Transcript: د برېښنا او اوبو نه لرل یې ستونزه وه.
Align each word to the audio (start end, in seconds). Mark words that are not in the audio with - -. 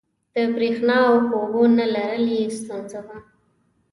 د 0.33 0.35
برېښنا 0.55 0.97
او 1.09 1.17
اوبو 1.35 1.63
نه 1.77 1.85
لرل 1.95 2.25
یې 2.37 2.43
ستونزه 2.57 2.99
وه. 3.05 3.17